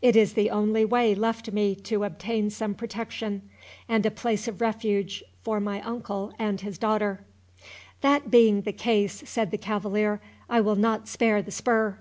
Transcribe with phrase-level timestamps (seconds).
[0.00, 3.50] It is the only way left me to obtain some protection,
[3.88, 7.24] and a place of refuge for my uncle and his daughter."
[8.00, 11.98] "That being the case," said the cavalier, "I will not spare the spur.